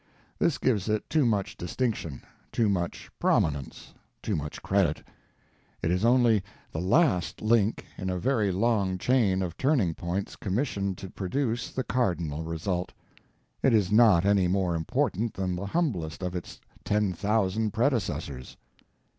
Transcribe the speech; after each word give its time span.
This 0.39 0.57
gives 0.57 0.89
it 0.89 1.07
too 1.11 1.27
much 1.27 1.55
distinction, 1.55 2.23
too 2.51 2.69
much 2.69 3.11
prominence, 3.19 3.93
too 4.23 4.35
much 4.35 4.63
credit. 4.63 5.03
It 5.83 5.91
is 5.91 6.03
only 6.03 6.41
the 6.71 6.79
_last 6.79 7.35
_link 7.35 7.81
in 7.99 8.09
a 8.09 8.17
very 8.17 8.51
long 8.51 8.97
chain 8.97 9.43
of 9.43 9.55
turning 9.57 9.93
points 9.93 10.35
commissioned 10.35 10.97
to 10.97 11.11
produce 11.11 11.69
the 11.69 11.83
cardinal 11.83 12.41
result; 12.41 12.93
it 13.61 13.75
is 13.75 13.91
not 13.91 14.25
any 14.25 14.47
more 14.47 14.73
important 14.75 15.35
than 15.35 15.55
the 15.55 15.67
humblest 15.67 16.23
of 16.23 16.35
its 16.35 16.59
ten 16.83 17.13
thousand 17.13 17.71
predecessors. 17.71 18.57